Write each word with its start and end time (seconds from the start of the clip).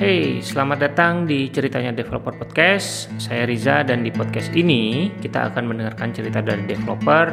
Hey, 0.00 0.40
selamat 0.40 0.78
datang 0.80 1.28
di 1.28 1.52
Ceritanya 1.52 1.92
Developer 1.92 2.32
Podcast. 2.32 3.12
Saya 3.20 3.44
Riza 3.44 3.84
dan 3.84 4.00
di 4.00 4.08
podcast 4.08 4.48
ini 4.56 5.12
kita 5.20 5.52
akan 5.52 5.68
mendengarkan 5.68 6.16
cerita 6.16 6.40
dari 6.40 6.64
developer, 6.64 7.28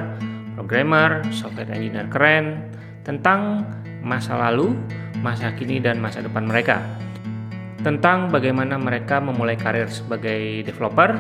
programmer, 0.52 1.24
software 1.32 1.72
engineer 1.72 2.12
keren 2.12 2.60
tentang 3.08 3.64
masa 4.04 4.36
lalu, 4.36 4.76
masa 5.24 5.56
kini 5.56 5.80
dan 5.80 6.04
masa 6.04 6.20
depan 6.20 6.44
mereka. 6.44 6.84
Tentang 7.88 8.36
bagaimana 8.36 8.76
mereka 8.76 9.24
memulai 9.24 9.56
karir 9.56 9.88
sebagai 9.88 10.68
developer. 10.68 11.16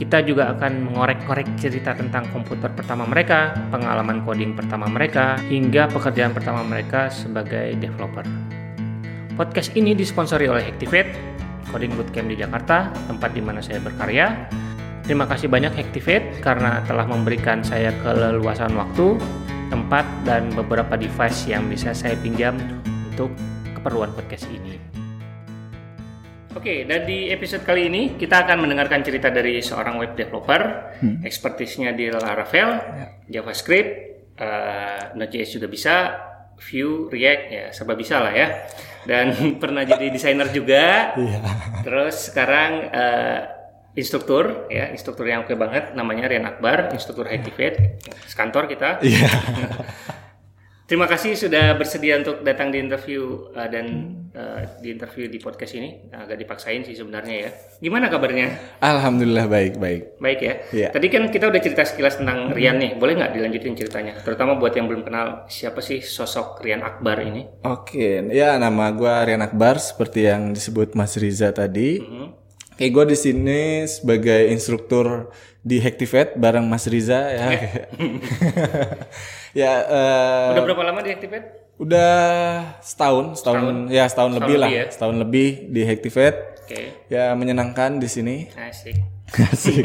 Kita 0.00 0.24
juga 0.24 0.48
akan 0.56 0.80
mengorek-korek 0.88 1.60
cerita 1.60 1.92
tentang 1.92 2.24
komputer 2.32 2.72
pertama 2.72 3.04
mereka, 3.04 3.52
pengalaman 3.68 4.24
coding 4.24 4.56
pertama 4.56 4.88
mereka, 4.88 5.36
hingga 5.44 5.92
pekerjaan 5.92 6.32
pertama 6.32 6.64
mereka 6.64 7.12
sebagai 7.12 7.76
developer. 7.76 8.53
Podcast 9.34 9.74
ini 9.74 9.98
disponsori 9.98 10.46
oleh 10.46 10.62
Hactivate, 10.62 11.10
Coding 11.74 11.98
Bootcamp 11.98 12.30
di 12.30 12.38
Jakarta, 12.38 12.94
tempat 13.10 13.34
di 13.34 13.42
mana 13.42 13.58
saya 13.58 13.82
berkarya. 13.82 14.46
Terima 15.02 15.26
kasih 15.26 15.50
banyak 15.50 15.74
Hactivate 15.74 16.38
karena 16.38 16.78
telah 16.86 17.02
memberikan 17.02 17.58
saya 17.66 17.90
keleluasan 17.98 18.78
waktu, 18.78 19.18
tempat, 19.74 20.06
dan 20.22 20.54
beberapa 20.54 20.94
device 20.94 21.50
yang 21.50 21.66
bisa 21.66 21.90
saya 21.90 22.14
pinjam 22.22 22.54
untuk 23.10 23.34
keperluan 23.74 24.14
podcast 24.14 24.46
ini. 24.54 24.78
Oke, 26.54 26.86
dan 26.86 27.02
di 27.02 27.26
episode 27.34 27.66
kali 27.66 27.90
ini 27.90 28.14
kita 28.14 28.46
akan 28.46 28.62
mendengarkan 28.62 29.02
cerita 29.02 29.34
dari 29.34 29.58
seorang 29.58 29.98
web 29.98 30.14
developer, 30.14 30.94
hmm. 31.02 31.26
ekspertisnya 31.26 31.90
di 31.90 32.06
Laravel, 32.06 32.70
ya. 32.70 33.06
JavaScript, 33.42 33.90
uh, 34.38 35.10
Node.js 35.18 35.58
juga 35.58 35.66
bisa, 35.66 36.22
Vue, 36.54 37.10
React, 37.10 37.44
ya 37.50 37.64
serba 37.74 37.98
bisa 37.98 38.22
lah 38.22 38.30
ya 38.30 38.46
dan 39.04 39.32
pernah 39.62 39.84
jadi 39.86 40.10
desainer 40.10 40.48
juga. 40.50 41.16
Iya. 41.16 41.38
Terus 41.84 42.32
sekarang 42.32 42.70
uh, 42.90 43.40
instruktur 43.94 44.66
ya, 44.68 44.90
instruktur 44.90 45.24
yang 45.24 45.46
oke 45.46 45.54
banget 45.54 45.94
namanya 45.94 46.26
Rian 46.26 46.44
Akbar, 46.48 46.90
instruktur 46.90 47.30
Activate, 47.30 48.02
sekantor 48.26 48.66
kita. 48.66 48.98
Iya. 49.00 49.28
Terima 50.84 51.08
kasih 51.08 51.32
sudah 51.32 51.80
bersedia 51.80 52.20
untuk 52.20 52.44
datang 52.44 52.68
di 52.68 52.76
interview 52.76 53.48
uh, 53.56 53.64
dan 53.72 54.20
uh, 54.36 54.60
di 54.84 54.92
interview 54.92 55.32
di 55.32 55.40
podcast 55.40 55.72
ini. 55.80 56.12
Agak 56.12 56.36
dipaksain 56.36 56.84
sih 56.84 56.92
sebenarnya 56.92 57.48
ya. 57.48 57.50
Gimana 57.80 58.12
kabarnya? 58.12 58.76
Alhamdulillah 58.84 59.48
baik 59.48 59.80
baik. 59.80 60.20
Baik 60.20 60.40
ya. 60.44 60.54
Yeah. 60.76 60.90
Tadi 60.92 61.08
kan 61.08 61.32
kita 61.32 61.48
udah 61.48 61.60
cerita 61.64 61.88
sekilas 61.88 62.20
tentang 62.20 62.52
Rian 62.52 62.76
nih. 62.76 63.00
Boleh 63.00 63.16
nggak 63.16 63.32
dilanjutin 63.32 63.80
ceritanya? 63.80 64.20
Terutama 64.20 64.60
buat 64.60 64.76
yang 64.76 64.84
belum 64.84 65.08
kenal 65.08 65.48
siapa 65.48 65.80
sih 65.80 66.04
sosok 66.04 66.60
Rian 66.60 66.84
Akbar 66.84 67.16
ini? 67.24 67.48
Oke, 67.64 68.20
ya 68.28 68.60
nama 68.60 68.92
gue 68.92 69.08
Rian 69.24 69.40
Akbar 69.40 69.80
seperti 69.80 70.28
yang 70.28 70.52
disebut 70.52 70.92
Mas 70.92 71.16
Riza 71.16 71.48
tadi. 71.56 72.04
Mm 72.04 72.08
-hmm. 72.12 72.28
Kayak 72.76 72.92
gue 72.92 73.04
di 73.08 73.16
sini 73.16 73.60
sebagai 73.88 74.52
instruktur 74.52 75.32
di 75.64 75.80
Hactivate 75.80 76.36
bareng 76.36 76.68
Mas 76.68 76.84
Riza 76.84 77.32
ya. 77.32 77.48
ya. 79.54 79.72
Uh, 79.86 80.52
Udah 80.58 80.62
berapa 80.66 80.82
lama 80.84 81.00
di 81.00 81.10
Hactivate? 81.14 81.46
Udah 81.74 82.14
setahun, 82.78 83.34
setahun, 83.34 83.58
setahun. 83.58 83.76
ya 83.90 84.04
setahun, 84.06 84.10
setahun 84.10 84.32
lebih, 84.38 84.54
lebih 84.54 84.62
lah, 84.62 84.70
ya? 84.70 84.84
setahun 84.90 85.16
lebih 85.18 85.48
di 85.70 85.80
Hactivate. 85.82 86.38
Oke. 86.64 86.68
Okay. 86.70 86.86
Ya 87.10 87.34
menyenangkan 87.34 87.98
di 87.98 88.08
sini. 88.10 88.36
Asik. 88.54 88.98
Asik. 89.50 89.84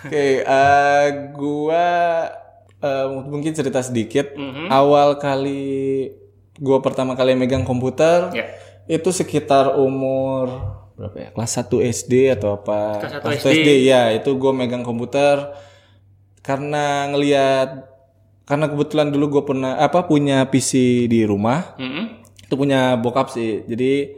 Oke, 0.00 0.08
okay, 0.08 0.32
uh, 0.42 0.56
eh, 0.56 1.06
gua 1.36 1.86
uh, 2.80 3.06
mungkin 3.28 3.52
cerita 3.52 3.84
sedikit. 3.84 4.32
Mm 4.32 4.50
-hmm. 4.50 4.66
Awal 4.72 5.20
kali 5.20 6.08
gua 6.56 6.80
pertama 6.80 7.12
kali 7.14 7.36
megang 7.36 7.68
komputer, 7.68 8.32
yeah. 8.32 8.48
itu 8.88 9.12
sekitar 9.12 9.76
umur 9.76 10.80
berapa 11.00 11.16
ya 11.16 11.28
kelas 11.32 11.52
1 11.64 11.96
SD 11.96 12.12
atau 12.36 12.60
apa 12.60 13.00
kelas 13.00 13.24
1, 13.24 13.24
kelas 13.24 13.40
1 13.40 13.40
SD. 13.40 13.56
SD 13.56 13.68
ya 13.88 14.02
itu 14.12 14.30
gue 14.36 14.52
megang 14.52 14.84
komputer 14.84 15.48
karena 16.40 17.08
ngelihat 17.12 17.88
karena 18.48 18.66
kebetulan 18.66 19.14
dulu 19.14 19.38
gue 19.38 19.42
pernah 19.46 19.78
apa 19.78 20.04
punya 20.04 20.42
PC 20.50 21.06
di 21.06 21.22
rumah. 21.22 21.78
Mm 21.78 21.90
-hmm. 21.90 22.04
itu 22.50 22.54
punya 22.58 22.98
bokap 22.98 23.30
sih. 23.30 23.62
Jadi 23.62 24.16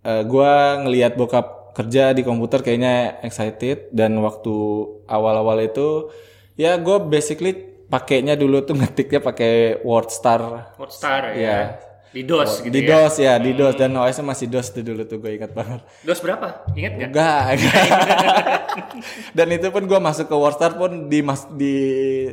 uh, 0.00 0.10
eh, 0.10 0.22
gue 0.24 0.52
ngelihat 0.86 1.12
bokap 1.20 1.76
kerja 1.76 2.16
di 2.16 2.24
komputer 2.24 2.64
kayaknya 2.64 3.20
excited. 3.20 3.92
Dan 3.92 4.16
waktu 4.24 4.54
awal-awal 5.04 5.60
itu 5.60 6.08
ya 6.56 6.80
gue 6.80 6.96
basically 7.04 7.74
pakainya 7.90 8.34
dulu 8.34 8.64
tuh 8.64 8.74
ngetiknya 8.80 9.20
pakai 9.20 9.84
WordStar 9.84 10.74
WordStar 10.80 11.36
ya, 11.36 11.38
ya 11.38 11.58
di 12.14 12.22
DOS 12.22 12.62
oh, 12.62 12.70
gitu 12.70 12.74
di 12.78 12.80
ya? 12.86 12.88
DOS 12.94 13.14
ya, 13.18 13.34
di 13.42 13.50
DOS 13.58 13.74
dan 13.74 13.90
OS 13.98 14.22
masih 14.22 14.46
DOS 14.46 14.70
tuh 14.70 14.86
dulu 14.86 15.02
tuh 15.02 15.18
gue 15.18 15.34
ingat 15.34 15.50
banget. 15.50 15.82
DOS 16.06 16.22
berapa? 16.22 16.62
Ingat 16.78 16.92
nggak? 16.94 17.08
Enggak. 17.10 17.42
dan 19.36 19.48
itu 19.50 19.66
pun 19.74 19.82
gue 19.90 19.98
masuk 19.98 20.30
ke 20.30 20.36
Warstar 20.38 20.78
pun 20.78 21.10
di 21.10 21.26
mas 21.26 21.50
di 21.58 21.74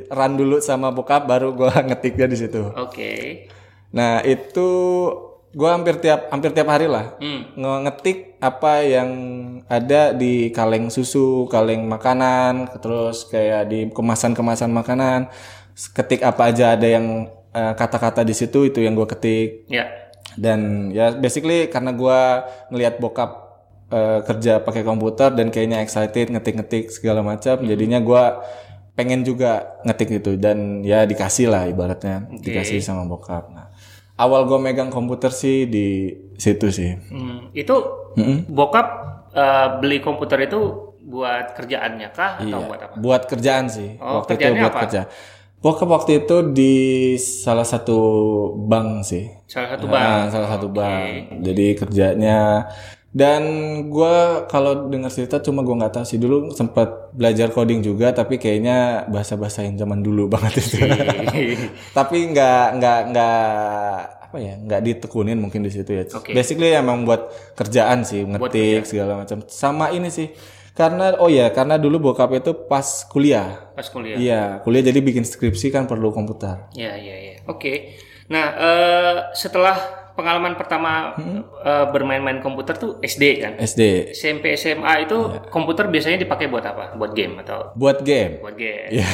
run 0.05 0.37
dulu 0.37 0.61
sama 0.61 0.93
bokap 0.93 1.25
baru 1.25 1.57
gue 1.57 1.73
ngetiknya 1.89 2.29
di 2.29 2.37
situ. 2.37 2.61
Oke. 2.77 2.77
Okay. 2.93 3.25
Nah 3.97 4.21
itu 4.21 4.69
gue 5.51 5.69
hampir 5.69 5.97
tiap 5.97 6.29
hampir 6.31 6.55
tiap 6.55 6.71
hari 6.71 6.87
lah 6.87 7.19
hmm. 7.19 7.59
ngetik 7.59 8.39
apa 8.39 8.87
yang 8.87 9.09
ada 9.65 10.13
di 10.13 10.53
kaleng 10.53 10.93
susu, 10.93 11.49
kaleng 11.49 11.89
makanan, 11.89 12.69
terus 12.79 13.25
kayak 13.27 13.65
di 13.65 13.89
kemasan-kemasan 13.89 14.69
makanan. 14.69 15.27
Ketik 15.73 16.21
apa 16.21 16.53
aja 16.53 16.77
ada 16.77 16.85
yang 16.85 17.31
Eh, 17.51 17.73
kata-kata 17.75 18.23
di 18.23 18.31
situ 18.31 18.63
itu 18.63 18.79
yang 18.79 18.95
gue 18.95 19.03
ketik. 19.03 19.67
Ya. 19.67 19.91
Dan 20.39 20.87
ya 20.95 21.11
basically 21.11 21.67
karena 21.67 21.91
gue 21.91 22.19
ngelihat 22.71 23.03
bokap 23.03 23.31
uh, 23.91 24.23
kerja 24.23 24.63
pakai 24.63 24.87
komputer 24.87 25.35
dan 25.35 25.51
kayaknya 25.51 25.83
excited 25.83 26.31
ngetik-ngetik 26.31 26.87
segala 26.87 27.19
macam, 27.19 27.59
hmm. 27.59 27.67
jadinya 27.67 27.99
gue 27.99 28.23
pengen 28.95 29.27
juga 29.27 29.75
ngetik 29.83 30.23
itu 30.23 30.39
dan 30.39 30.87
ya 30.87 31.03
dikasih 31.03 31.51
lah 31.51 31.67
ibaratnya 31.67 32.31
okay. 32.31 32.55
dikasih 32.55 32.79
sama 32.79 33.03
bokap. 33.03 33.51
Nah, 33.51 33.67
awal 34.15 34.47
gue 34.47 34.55
megang 34.55 34.87
komputer 34.87 35.35
sih 35.35 35.67
di 35.67 36.15
situ 36.39 36.71
sih. 36.71 36.95
Hmm. 37.11 37.51
Itu 37.51 38.07
hmm? 38.15 38.47
bokap 38.47 38.87
uh, 39.35 39.83
beli 39.83 39.99
komputer 39.99 40.47
itu 40.47 40.95
buat 41.03 41.51
kerjaannya 41.59 42.15
kah 42.15 42.39
atau 42.39 42.59
iya, 42.63 42.67
buat 42.71 42.79
apa? 42.79 42.95
Buat 42.95 43.21
kerjaan 43.27 43.67
sih. 43.67 43.99
Oh, 43.99 44.23
Waktu 44.23 44.39
itu 44.39 44.55
buat 44.55 44.71
apa? 44.71 44.81
kerja 44.87 45.01
Pokoknya 45.61 45.93
waktu 45.93 46.11
itu 46.25 46.35
di 46.57 46.73
salah 47.21 47.65
satu 47.65 47.99
bank 48.65 49.05
sih. 49.05 49.29
Salah 49.45 49.77
satu 49.77 49.85
bank. 49.85 50.09
Nah, 50.09 50.23
salah 50.33 50.49
satu 50.49 50.67
okay. 50.73 50.77
bank. 50.81 51.13
Jadi 51.45 51.65
kerjanya 51.77 52.65
dan 53.11 53.43
gue 53.91 54.15
kalau 54.47 54.87
dengar 54.87 55.11
cerita 55.11 55.43
cuma 55.43 55.67
gue 55.67 55.75
nggak 55.75 55.99
tahu 55.99 56.05
sih 56.07 56.15
dulu 56.15 56.47
sempat 56.55 57.11
belajar 57.11 57.51
coding 57.51 57.83
juga 57.83 58.15
tapi 58.15 58.39
kayaknya 58.39 59.03
bahasa-bahasa 59.11 59.67
yang 59.67 59.75
zaman 59.75 59.99
dulu 59.99 60.31
banget 60.31 60.63
itu. 60.63 60.79
tapi 61.97 62.31
nggak 62.31 62.79
nggak 62.79 62.99
nggak 63.11 63.43
apa 64.31 64.37
ya 64.39 64.55
nggak 64.63 64.81
ditekunin 64.81 65.35
mungkin 65.37 65.61
di 65.67 65.69
situ 65.75 65.91
ya. 65.91 66.07
Okay. 66.07 66.31
Basically 66.31 66.71
emang 66.71 67.03
buat 67.03 67.27
kerjaan 67.53 68.07
sih 68.07 68.23
ngetik 68.23 68.87
segala 68.87 69.19
macam. 69.19 69.43
Sama 69.51 69.91
ini 69.91 70.07
sih 70.07 70.31
karena 70.71 71.19
oh 71.19 71.27
ya, 71.27 71.51
karena 71.51 71.75
dulu 71.75 72.11
bokap 72.11 72.31
itu 72.31 72.55
pas 72.67 73.03
kuliah. 73.11 73.71
Pas 73.75 73.87
kuliah. 73.91 74.15
Iya, 74.15 74.43
kuliah 74.63 74.83
jadi 74.83 74.99
bikin 75.03 75.27
skripsi 75.27 75.67
kan 75.67 75.83
perlu 75.83 76.15
komputer. 76.15 76.71
Iya, 76.71 76.95
iya, 76.95 77.15
iya. 77.19 77.35
Oke. 77.51 77.99
Nah, 78.31 78.45
uh, 78.55 79.15
setelah 79.35 80.01
pengalaman 80.15 80.55
pertama 80.55 81.15
hmm? 81.19 81.41
uh, 81.59 81.85
bermain-main 81.91 82.39
komputer 82.39 82.79
tuh 82.79 83.01
SD 83.03 83.43
kan? 83.43 83.53
SD. 83.59 84.15
SMP 84.15 84.55
SMA 84.55 85.07
itu 85.07 85.17
ya. 85.17 85.49
komputer 85.51 85.91
biasanya 85.91 86.23
dipakai 86.23 86.47
buat 86.47 86.63
apa? 86.63 86.95
Buat 86.95 87.11
game 87.15 87.43
atau? 87.43 87.75
Buat 87.75 88.03
game. 88.07 88.39
Buat 88.39 88.55
game. 88.55 88.89
Ya. 88.95 89.07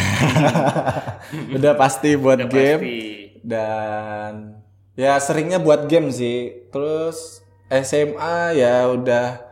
Udah 1.58 1.74
pasti 1.74 2.14
buat 2.18 2.38
Udah 2.44 2.50
game. 2.52 2.82
Pasti. 2.82 3.02
Dan 3.42 4.62
ya 4.94 5.18
seringnya 5.18 5.58
buat 5.58 5.90
game 5.90 6.14
sih. 6.14 6.70
Terus 6.70 7.42
SMA 7.68 8.56
ya 8.56 8.88
udah 8.88 9.47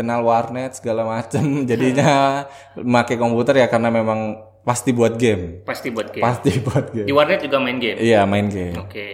kenal 0.00 0.24
warnet 0.24 0.72
segala 0.80 1.04
macem 1.04 1.44
jadinya 1.70 2.44
make 2.80 3.20
komputer 3.20 3.60
ya 3.60 3.68
karena 3.68 3.92
memang 3.92 4.40
pasti 4.64 4.96
buat 4.96 5.20
game. 5.20 5.60
Pasti 5.68 5.92
buat 5.92 6.08
game. 6.08 6.24
Pasti 6.24 6.50
buat 6.64 6.88
game. 6.96 7.04
Di 7.04 7.12
warnet 7.12 7.44
juga 7.44 7.60
main 7.60 7.76
game? 7.76 8.00
Iya 8.00 8.24
main 8.24 8.48
game. 8.48 8.80
Oke. 8.80 8.88
Okay. 8.88 9.12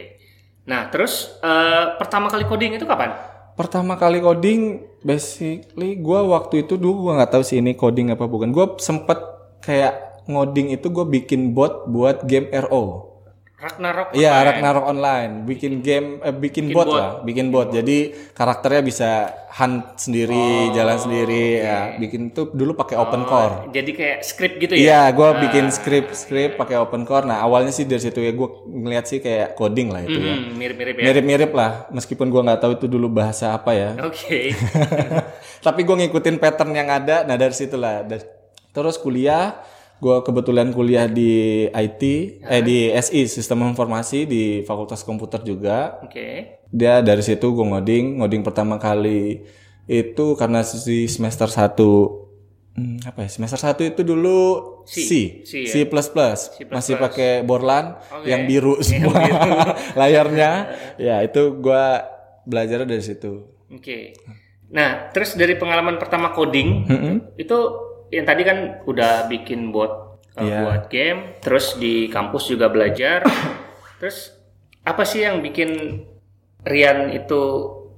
nah 0.66 0.90
terus 0.90 1.38
uh, 1.46 1.94
pertama 1.98 2.30
kali 2.30 2.46
coding 2.46 2.78
itu 2.78 2.86
kapan? 2.86 3.14
Pertama 3.58 3.98
kali 3.98 4.22
coding 4.22 4.86
basically 5.02 5.98
gue 5.98 6.20
waktu 6.30 6.66
itu 6.66 6.78
dulu 6.78 7.10
gue 7.10 7.12
nggak 7.18 7.34
tahu 7.34 7.42
sih 7.42 7.58
ini 7.58 7.74
coding 7.74 8.14
apa 8.14 8.30
bukan. 8.30 8.54
Gue 8.54 8.78
sempet 8.78 9.18
kayak 9.62 10.22
ngoding 10.26 10.74
itu 10.74 10.90
gue 10.90 11.06
bikin 11.06 11.54
bot 11.54 11.86
buat 11.86 12.26
game 12.26 12.50
RO 12.50 13.15
Ragnarok. 13.56 14.12
Iya, 14.12 14.36
online. 14.36 14.46
Ragnarok 14.52 14.84
online, 14.84 15.32
bikin 15.48 15.80
game, 15.80 16.20
eh, 16.20 16.28
bikin, 16.28 16.76
bot, 16.76 16.84
bot. 16.84 16.92
lah, 16.92 17.10
bikin 17.24 17.48
bot. 17.48 17.72
Jadi 17.72 18.12
karakternya 18.36 18.84
bisa 18.84 19.10
hunt 19.48 19.96
sendiri, 19.96 20.76
jalan 20.76 21.00
sendiri, 21.00 21.64
ya. 21.64 21.96
Bikin 21.96 22.36
tuh 22.36 22.52
dulu 22.52 22.76
pakai 22.76 23.00
open 23.00 23.24
core. 23.24 23.72
Jadi 23.72 23.90
kayak 23.96 24.18
script 24.28 24.60
gitu 24.60 24.76
ya. 24.76 24.84
Iya, 24.84 25.02
gue 25.16 25.28
bikin 25.48 25.72
script 25.72 26.12
script 26.12 26.60
pakai 26.60 26.76
open 26.76 27.08
core. 27.08 27.24
Nah 27.24 27.40
awalnya 27.40 27.72
sih 27.72 27.88
dari 27.88 28.04
situ 28.04 28.20
ya 28.20 28.36
gue 28.36 28.48
ngeliat 28.68 29.08
sih 29.08 29.24
kayak 29.24 29.56
coding 29.56 29.88
lah 29.88 30.04
itu 30.04 30.20
ya. 30.20 30.36
Hmm, 30.36 30.52
mirip-mirip 30.60 30.94
ya. 31.00 31.04
Mirip-mirip 31.08 31.50
lah, 31.56 31.70
meskipun 31.96 32.28
gua 32.28 32.44
nggak 32.44 32.60
tahu 32.60 32.72
itu 32.76 32.86
dulu 32.92 33.08
bahasa 33.08 33.56
apa 33.56 33.72
ya. 33.72 33.96
Oke. 34.04 34.52
Tapi 35.66 35.80
gue 35.80 35.96
ngikutin 36.04 36.36
pattern 36.36 36.76
yang 36.76 36.92
ada. 36.92 37.24
Nah 37.24 37.40
dari 37.40 37.56
situlah. 37.56 38.04
Terus 38.76 39.00
kuliah, 39.00 39.64
gue 39.96 40.16
kebetulan 40.20 40.68
kuliah 40.76 41.08
di 41.08 41.64
IT, 41.72 42.02
eh 42.44 42.62
di 42.62 42.92
SI 42.92 43.24
Sistem 43.24 43.64
Informasi 43.64 44.28
di 44.28 44.60
Fakultas 44.68 45.00
Komputer 45.00 45.40
juga. 45.40 45.96
Oke. 46.04 46.60
Dia 46.68 47.00
dari 47.00 47.24
situ 47.24 47.56
gue 47.56 47.64
ngoding, 47.64 48.20
ngoding 48.20 48.44
pertama 48.44 48.76
kali 48.76 49.40
itu 49.88 50.26
karena 50.36 50.60
di 50.66 51.06
semester 51.08 51.48
1 51.48 51.78
hmm, 52.76 53.08
apa 53.08 53.24
ya? 53.24 53.28
Semester 53.32 53.56
1 53.56 53.96
itu 53.96 54.02
dulu 54.04 54.38
C, 54.84 54.94
C, 55.00 55.10
C, 55.42 55.52
C 55.64 55.74
ya? 56.60 56.66
masih 56.68 57.00
pakai 57.00 57.40
Borland 57.40 57.96
Oke. 58.20 58.28
yang 58.28 58.44
biru 58.44 58.76
semua 58.84 59.16
layarnya. 60.00 60.76
Ya, 61.00 61.24
itu 61.24 61.56
gua 61.56 62.04
belajar 62.44 62.84
dari 62.84 63.00
situ. 63.00 63.48
Oke. 63.72 64.12
Nah, 64.66 65.08
terus 65.14 65.38
dari 65.38 65.54
pengalaman 65.54 65.96
pertama 65.96 66.34
coding 66.34 66.84
Mm-mm. 66.84 67.14
itu 67.38 67.85
yang 68.08 68.24
tadi 68.24 68.42
kan 68.42 68.58
udah 68.84 69.26
bikin 69.26 69.70
bot 69.70 70.20
uh, 70.34 70.42
Iya. 70.42 70.58
buat 70.62 70.82
game, 70.86 71.20
terus 71.40 71.74
di 71.74 72.06
kampus 72.06 72.46
juga 72.46 72.68
belajar. 72.68 73.24
terus 74.00 74.36
apa 74.82 75.02
sih 75.02 75.24
yang 75.24 75.40
bikin 75.40 76.02
Rian 76.62 77.08
itu 77.08 77.40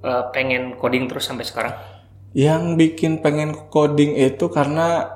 uh, 0.00 0.28
pengen 0.28 0.76
coding 0.76 1.08
terus 1.08 1.24
sampai 1.24 1.44
sekarang? 1.44 1.72
Yang 2.36 2.76
bikin 2.76 3.12
pengen 3.18 3.56
coding 3.68 4.12
itu 4.14 4.46
karena 4.48 5.08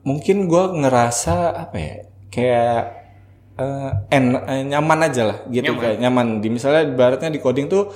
mungkin 0.00 0.46
gua 0.46 0.70
ngerasa 0.70 1.66
apa 1.66 1.76
ya? 1.76 1.94
Kayak 2.30 2.78
eh, 3.58 3.90
en- 4.08 4.38
eh, 4.40 4.62
nyaman 4.64 5.04
aja 5.04 5.22
lah 5.26 5.38
gitu 5.50 5.74
Nyaman. 5.74 5.82
kayak 5.82 5.98
nyaman. 5.98 6.26
Di 6.38 6.48
misalnya 6.48 6.86
ibaratnya 6.86 7.28
di 7.28 7.42
coding 7.42 7.66
tuh 7.66 7.90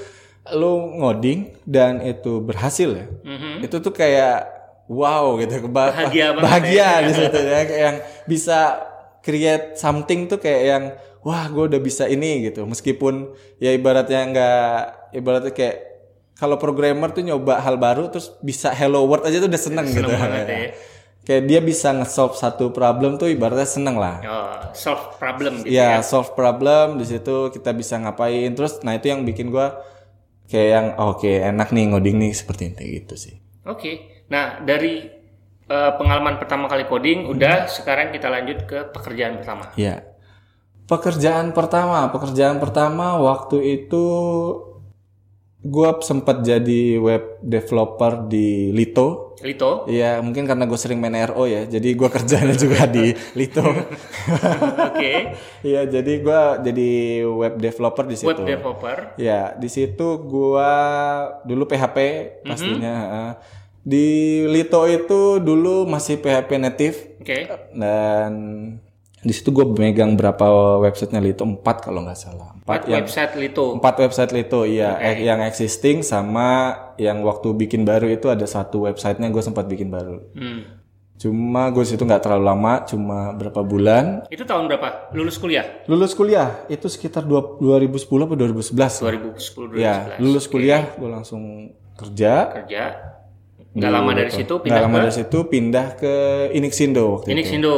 lu 0.53 0.99
ngoding 0.99 1.57
dan 1.65 2.03
itu 2.03 2.43
berhasil 2.43 2.91
ya. 2.93 3.07
Mhm. 3.23 3.65
Itu 3.65 3.79
tuh 3.79 3.95
kayak 3.95 4.54
wow 4.89 5.37
gitu. 5.41 5.69
Keba- 5.69 5.93
Bahagia 5.93 6.27
bahagia 6.37 6.75
ya. 6.75 6.91
di 7.07 7.13
situ 7.13 7.39
ya. 7.41 7.61
yang 7.65 7.97
bisa 8.29 8.85
create 9.25 9.77
something 9.81 10.29
tuh 10.29 10.37
kayak 10.37 10.63
yang 10.69 10.85
wah 11.25 11.49
gue 11.49 11.73
udah 11.73 11.81
bisa 11.81 12.05
ini 12.07 12.49
gitu. 12.53 12.69
Meskipun 12.69 13.33
ya 13.57 13.73
ibaratnya 13.73 14.21
nggak 14.29 14.73
ibaratnya 15.17 15.53
kayak 15.57 15.77
kalau 16.35 16.59
programmer 16.59 17.09
tuh 17.15 17.23
nyoba 17.23 17.63
hal 17.63 17.79
baru 17.79 18.11
terus 18.11 18.35
bisa 18.43 18.75
hello 18.75 19.07
world 19.07 19.25
aja 19.25 19.39
tuh 19.39 19.49
udah 19.49 19.63
seneng, 19.63 19.87
gitu. 19.87 20.05
banget 20.05 20.45
ya. 20.51 20.61
kayak 21.25 21.43
dia 21.49 21.61
bisa 21.65 21.89
nge-solve 21.97 22.37
satu 22.37 22.69
problem 22.69 23.17
tuh 23.17 23.33
ibaratnya 23.33 23.65
seneng 23.65 23.97
lah. 23.97 24.21
Oh, 24.29 24.61
solve 24.77 25.17
problem 25.17 25.65
gitu 25.65 25.73
ya. 25.73 26.05
solve 26.05 26.37
problem 26.37 27.01
di 27.01 27.09
situ 27.09 27.49
kita 27.49 27.73
bisa 27.73 27.97
ngapain. 27.97 28.53
Terus 28.53 28.85
nah 28.85 28.93
itu 28.93 29.09
yang 29.09 29.25
bikin 29.25 29.49
gua 29.49 29.81
kayak 30.53 30.69
yang 30.69 30.87
oh, 31.01 31.17
oke 31.17 31.25
enak 31.25 31.73
nih 31.73 31.89
ngoding 31.89 32.21
nih 32.21 32.33
seperti 32.37 32.77
itu 32.77 32.83
gitu 33.01 33.15
sih. 33.17 33.35
Oke. 33.65 34.14
Nah, 34.25 34.61
dari 34.61 35.05
uh, 35.67 35.93
pengalaman 35.97 36.37
pertama 36.37 36.65
kali 36.67 36.85
coding 36.85 37.29
Hmm. 37.29 37.33
udah 37.37 37.69
sekarang 37.69 38.09
kita 38.11 38.29
lanjut 38.29 38.65
ke 38.65 38.79
pekerjaan 38.91 39.37
pertama. 39.41 39.73
Ya. 39.77 40.05
Pekerjaan 40.85 41.57
pertama, 41.57 42.13
pekerjaan 42.13 42.61
pertama 42.61 43.17
waktu 43.17 43.83
itu 43.83 44.05
gua 45.65 45.97
sempat 46.05 46.45
jadi 46.45 47.01
web 47.01 47.41
developer 47.41 48.29
di 48.29 48.69
Lito. 48.69 49.33
Lito. 49.41 49.89
Iya, 49.89 50.21
mungkin 50.21 50.45
karena 50.45 50.65
gue 50.65 50.77
sering 50.77 51.01
main 51.01 51.17
RO 51.25 51.45
ya, 51.45 51.65
jadi 51.65 51.89
gua 51.97 52.13
kerjanya 52.13 52.53
juga 52.53 52.85
di 52.85 53.17
Lito. 53.41 53.65
Oke. 53.65 55.37
Iya, 55.65 55.89
jadi 55.89 56.13
gua 56.21 56.61
jadi 56.61 56.91
web 57.25 57.57
developer 57.57 58.05
di 58.05 58.17
situ. 58.17 58.29
Web 58.29 58.45
developer. 58.45 59.17
Ya, 59.17 59.57
di 59.57 59.69
situ 59.69 60.21
gua 60.21 60.73
dulu 61.45 61.65
PHP 61.65 61.97
pastinya. 62.45 62.95
heeh. 62.95 63.31
Di 63.85 64.07
Lito 64.47 64.81
itu 64.85 65.21
dulu 65.39 65.85
masih 65.85 66.17
PHP 66.17 66.51
native 66.57 66.97
Oke. 67.21 67.45
dan 67.71 68.33
di 69.19 69.31
situ 69.31 69.49
gue 69.51 69.65
megang 69.71 70.13
berapa 70.15 70.45
websitenya 70.81 71.17
Lito 71.19 71.45
empat 71.45 71.81
kalau 71.83 72.01
nggak 72.01 72.13
salah 72.15 72.53
empat 72.55 72.85
yang 72.87 73.01
website 73.01 73.33
Lito. 73.35 73.73
empat 73.75 73.95
website 73.99 74.33
Lito 74.33 74.65
iya 74.65 74.97
eh, 74.99 75.21
yang 75.23 75.41
existing 75.41 76.01
sama 76.01 76.73
yang 76.97 77.21
waktu 77.21 77.53
bikin 77.55 77.83
baru 77.83 78.05
itu 78.07 78.25
ada 78.27 78.45
satu 78.45 78.85
websitenya 78.85 79.29
gue 79.29 79.41
sempat 79.41 79.65
bikin 79.65 79.89
baru 79.89 80.21
Hmm. 80.33 80.65
cuma 81.15 81.69
gue 81.71 81.85
situ 81.85 82.01
nggak 82.01 82.21
terlalu 82.21 82.45
lama 82.47 82.85
cuma 82.85 83.33
berapa 83.33 83.61
bulan 83.63 84.29
Itu 84.29 84.45
tahun 84.45 84.65
berapa? 84.67 85.13
Lulus 85.13 85.37
kuliah? 85.37 85.65
lulus 85.85 86.13
kuliah 86.13 86.61
itu 86.67 86.85
sekitar 86.87 87.23
dua- 87.23 87.57
2010 87.59 88.01
atau 88.23 88.37
2011 88.39 88.77
2010 88.99 89.73
2011. 89.73 89.77
ya 89.79 89.95
lulus 90.19 90.45
kuliah 90.47 90.89
gue 90.91 91.09
langsung 91.11 91.43
kerja 91.95 92.33
Kerja. 92.55 92.85
Nggak 93.75 93.91
lama 93.91 94.11
dari 94.15 94.31
situ 94.31 94.55
pindah 94.63 94.83
lama 94.87 94.97
ke 94.97 95.03
dari 95.03 95.15
situ 95.19 95.39
pindah 95.51 95.87
ke 95.99 96.15
Inixindo 96.55 97.05
waktu 97.19 97.29
Inix 97.35 97.47
itu 97.51 97.57
Indo. 97.59 97.77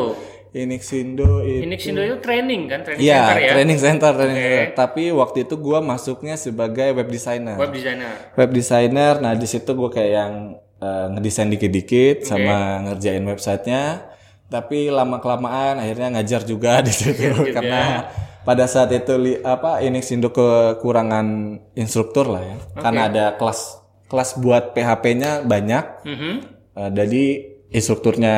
Inixindo 0.56 1.28
itu 1.44 1.64
Inix 1.64 1.81
Indo 1.88 2.02
itu 2.04 2.16
training 2.20 2.69
kan? 2.69 2.81
Training 2.84 3.04
Iya, 3.04 3.16
center 3.16 3.37
ya? 3.40 3.52
training 3.52 3.78
center, 3.81 4.10
training 4.16 4.37
center. 4.40 4.66
Tapi 4.76 5.04
waktu 5.12 5.38
itu 5.48 5.54
gua 5.56 5.81
masuknya 5.81 6.37
sebagai 6.37 6.93
web 6.96 7.08
designer. 7.08 7.56
Web 7.56 7.72
designer. 7.72 8.12
Web 8.37 8.50
designer, 8.52 9.12
nah 9.25 9.32
di 9.32 9.48
situ 9.48 9.72
gua 9.72 9.88
kayak 9.88 10.12
yang 10.12 10.32
eh, 10.81 11.06
ngedesain 11.16 11.48
dikit-dikit 11.48 12.28
sama 12.28 12.84
ngerjain 12.93 13.25
websitenya. 13.25 14.12
Tapi 14.46 14.93
lama 14.93 15.19
kelamaan 15.19 15.81
akhirnya 15.81 16.20
ngajar 16.20 16.44
juga 16.44 16.81
di 16.87 16.93
situ 16.93 17.52
karena 17.52 18.12
pada 18.46 18.69
saat 18.70 18.93
itu 18.94 19.16
li, 19.16 19.32
apa 19.43 19.81
Inixindo 19.81 20.28
kekurangan 20.28 21.56
instruktur 21.72 22.28
lah 22.32 22.44
ya. 22.44 22.56
Karena 22.81 23.08
ada 23.08 23.25
kelas 23.34 23.85
kelas 24.06 24.38
buat 24.38 24.73
PHP-nya 24.73 25.43
banyak. 25.43 25.85
Mhm. 26.06 26.32
Eh, 26.76 26.91
jadi 26.93 27.25
instrukturnya 27.70 28.37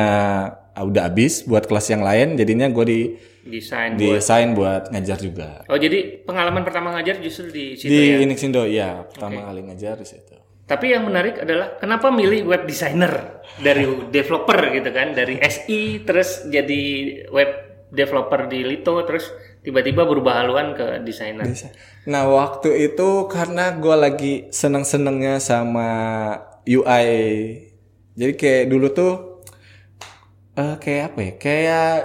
ah, 0.73 0.83
udah 0.83 1.05
habis 1.05 1.43
buat 1.43 1.65
kelas 1.65 1.87
yang 1.89 2.01
lain, 2.01 2.35
jadinya 2.35 2.67
gue 2.67 2.85
di 2.85 3.01
Desain. 3.39 3.97
desain 3.97 4.53
buat 4.53 4.91
ngajar 4.93 5.17
juga. 5.17 5.63
Oh 5.65 5.75
jadi 5.75 6.21
pengalaman 6.21 6.61
pertama 6.61 6.93
ngajar 6.93 7.17
justru 7.17 7.49
di 7.49 7.73
situ 7.73 7.89
Di 7.89 7.99
ya? 8.13 8.17
Inixindo, 8.21 8.61
iya 8.63 9.03
pertama 9.09 9.47
kali 9.47 9.65
ngajar 9.65 9.97
di 9.97 10.07
situ. 10.07 10.35
Tapi 10.69 10.93
yang 10.93 11.09
menarik 11.09 11.41
adalah 11.41 11.81
kenapa 11.81 12.13
milih 12.13 12.45
web 12.45 12.69
designer 12.69 13.41
dari 13.57 13.89
developer 14.13 14.69
gitu 14.69 14.89
kan, 14.93 15.17
dari 15.17 15.41
SI 15.41 16.05
terus 16.05 16.45
jadi 16.45 16.81
web 17.33 17.49
developer 17.89 18.45
di 18.45 18.61
Lito 18.61 19.01
terus 19.01 19.33
tiba-tiba 19.59 20.07
berubah 20.07 20.39
haluan 20.39 20.71
ke 20.71 21.03
desainer. 21.03 21.43
Nah 22.07 22.23
waktu 22.31 22.89
itu 22.91 23.27
karena 23.27 23.75
gue 23.75 23.95
lagi 23.95 24.33
seneng-senengnya 24.55 25.43
sama 25.43 25.91
UI, 26.63 27.09
jadi 28.15 28.33
kayak 28.35 28.65
dulu 28.71 28.87
tuh 28.91 29.13
eh, 30.55 30.75
kayak 30.79 31.03
apa 31.13 31.19
ya? 31.19 31.31
Kayak 31.39 31.95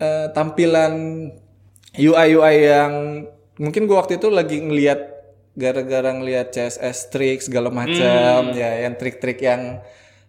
eh, 0.00 0.26
tampilan 0.36 0.94
UI 1.94 2.28
UI 2.36 2.56
yang 2.68 2.92
mungkin 3.60 3.86
gue 3.86 3.96
waktu 3.96 4.18
itu 4.18 4.28
lagi 4.28 4.58
ngelihat 4.60 5.14
gara-gara 5.54 6.10
ngelihat 6.10 6.50
CSS 6.50 7.14
trik 7.14 7.38
segala 7.38 7.70
macam 7.70 8.50
ya 8.50 8.82
yang 8.82 8.98
trik-trik 8.98 9.38
yang 9.38 9.80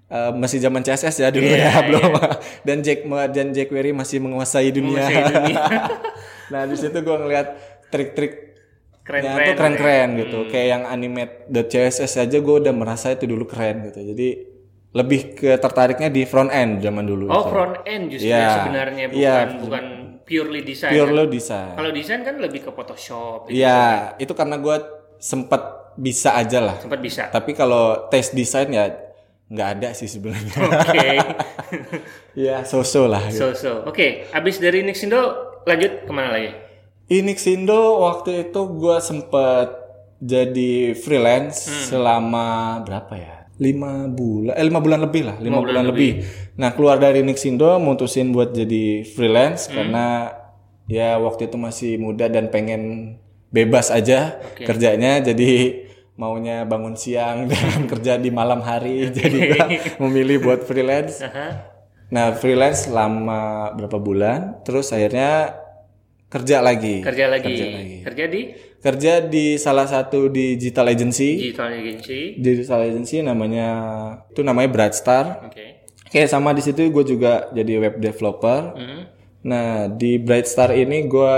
eh, 0.07 0.31
masih 0.35 0.61
zaman 0.61 0.85
CSS 0.85 1.15
ya 1.25 1.29
dulu 1.33 1.49
ya 1.49 1.83
belum 1.83 2.11
dan 2.67 2.79
Jack 2.85 3.03
dan 3.33 3.51
jQuery 3.51 3.91
masih 3.91 4.23
menguasai 4.23 4.71
dunia. 4.71 5.03
Menguasai 5.03 5.23
dunia. 5.35 5.63
nah 6.53 6.65
di 6.65 6.75
situ 6.77 6.97
gue 6.99 7.17
ngeliat 7.17 7.47
trik-trik 7.89 8.45
Keren-keren. 9.05 9.37
Ya, 9.37 9.45
itu 9.45 9.53
keren-keren 9.53 10.07
gitu. 10.17 10.39
Kayak 10.49 10.67
yang 10.73 10.83
animate.css 10.89 12.25
aja 12.25 12.37
gue 12.41 12.55
udah 12.57 12.73
merasa 12.73 13.13
itu 13.13 13.29
dulu 13.29 13.45
keren 13.45 13.85
gitu. 13.93 14.01
Jadi 14.01 14.27
lebih 14.97 15.37
ke 15.37 15.61
tertariknya 15.61 16.09
di 16.09 16.25
front 16.25 16.49
end 16.49 16.81
zaman 16.81 17.05
dulu. 17.05 17.29
Oh 17.29 17.45
itu. 17.45 17.51
front 17.53 17.75
end 17.85 18.03
justru 18.09 18.33
Iya. 18.33 18.41
ya 18.41 18.49
sebenarnya 18.57 19.05
bukan 19.13 19.21
Iya. 19.21 19.35
bukan 19.61 19.85
purely 20.25 20.61
design. 20.65 20.91
Pure 20.97 21.13
kan? 21.13 21.29
design. 21.29 21.73
Kalau 21.77 21.91
desain 21.93 22.21
kan 22.25 22.35
lebih 22.41 22.59
ke 22.65 22.71
Photoshop. 22.73 23.39
gitu. 23.45 23.61
Iya, 23.61 24.17
itu 24.17 24.33
karena 24.33 24.57
gue 24.57 24.77
sempet 25.21 25.61
bisa 26.01 26.33
aja 26.33 26.59
lah. 26.65 26.75
Sempat 26.81 26.97
bisa. 26.97 27.29
Tapi 27.29 27.53
kalau 27.53 28.09
tes 28.09 28.33
desain 28.33 28.73
ya 28.73 28.89
nggak 29.45 29.69
ada 29.77 29.89
sih 29.93 30.09
sebenarnya. 30.09 30.57
Oke. 30.65 31.07
ya 32.49 32.65
so-so 32.65 33.05
lah. 33.05 33.21
so 33.29 33.53
gitu. 33.53 33.69
so. 33.69 33.71
Oke, 33.85 34.25
abis 34.33 34.57
dari 34.57 34.81
Nixindo 34.81 35.44
lanjut 35.65 35.91
ke 36.03 36.11
mana 36.11 36.29
lagi? 36.31 36.49
Inixindo 37.07 38.01
waktu 38.01 38.49
itu 38.49 38.61
gue 38.71 38.97
sempet 38.99 39.67
jadi 40.17 40.93
freelance 40.93 41.65
Hmm. 41.65 41.83
selama 41.87 42.47
berapa 42.81 43.13
ya? 43.13 43.35
Lima 43.55 44.05
bulan, 44.05 44.51
eh 44.53 44.63
lima 44.63 44.79
bulan 44.79 44.99
lebih 44.99 45.21
lah, 45.23 45.37
lima, 45.37 45.57
bulan 45.57 45.79
bulan, 45.79 45.85
lebih. 45.87 46.11
Nah 46.55 46.71
keluar 46.71 46.97
dari 46.97 47.21
Inixindo, 47.21 47.77
mutusin 47.77 48.29
buat 48.29 48.51
jadi 48.51 49.05
freelance 49.05 49.67
Hmm. 49.67 49.75
karena 49.75 50.07
ya 50.85 51.15
waktu 51.17 51.47
itu 51.47 51.55
masih 51.55 51.95
muda 51.95 52.27
dan 52.27 52.49
pengen 52.49 53.15
bebas 53.47 53.89
aja 53.89 54.37
kerjanya 54.55 55.17
jadi 55.19 55.81
maunya 56.13 56.61
bangun 56.63 56.93
siang 56.93 57.45
dan 57.51 57.87
kerja 57.87 58.15
di 58.15 58.29
malam 58.29 58.59
hari 58.59 59.09
jadi 59.09 59.37
gua 59.49 59.65
memilih 59.99 60.41
buat 60.41 60.61
freelance 60.61 61.19
Aha. 61.21 61.74
Nah 62.07 62.31
freelance 62.31 62.85
selama 62.85 63.73
berapa 63.73 63.97
bulan 63.97 64.61
terus 64.61 64.89
akhirnya 64.89 65.57
kerja 66.25 66.59
lagi 66.59 66.99
Kerja 66.99 67.25
lagi. 67.25 67.47
kerja 67.47 67.65
lagi 67.71 67.97
Kerja 68.03 68.25
di 68.27 68.41
kerja 68.77 69.13
di 69.19 69.45
salah 69.57 69.85
satu 69.85 70.29
digital 70.29 70.85
agency 70.87 71.49
digital 71.49 71.73
agency. 71.73 72.19
digital 72.37 72.79
agency 72.83 73.17
namanya 73.19 73.69
itu 74.29 74.41
namanya 74.41 74.69
Brightstar 74.69 75.49
Oke. 75.49 75.65
Kayak 76.05 76.29
sama 76.29 76.53
di 76.53 76.61
situ 76.61 76.85
gue 76.85 77.03
juga 77.03 77.49
jadi 77.51 77.75
web 77.75 77.99
developer. 77.99 78.71
Hmm. 78.71 79.01
Nah 79.43 79.89
di 79.89 80.15
Brightstar 80.15 80.71
ini 80.71 81.03
gue 81.05 81.37